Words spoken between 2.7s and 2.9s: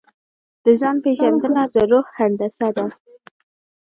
ده.